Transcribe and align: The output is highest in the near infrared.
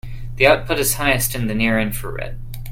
The 0.37 0.47
output 0.47 0.79
is 0.79 0.95
highest 0.95 1.35
in 1.35 1.45
the 1.45 1.53
near 1.53 1.79
infrared. 1.79 2.39